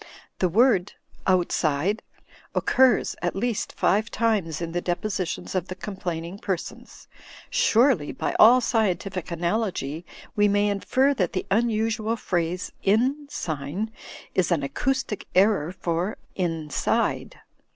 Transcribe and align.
The 0.39 0.49
word 0.49 0.93
"outside" 1.27 2.01
occurs 2.55 3.15
at 3.21 3.35
least 3.35 3.73
five 3.77 4.09
times 4.09 4.59
in 4.59 4.71
the 4.71 4.81
depositions 4.81 5.53
of 5.53 5.67
the 5.67 5.75
complaining 5.75 6.39
persons. 6.39 7.07
Surely 7.51 8.11
by 8.11 8.35
all 8.39 8.61
scientific 8.61 9.29
analogy 9.29 10.03
we 10.35 10.47
may 10.47 10.69
infer 10.69 11.13
that 11.13 11.33
the 11.33 11.45
imusual 11.51 12.15
phrase 12.17 12.71
"inn 12.81 13.27
sign" 13.29 13.91
is 14.33 14.51
an 14.51 14.63
acoustic 14.63 15.27
error 15.35 15.71
for 15.71 16.17
"inside." 16.35 17.35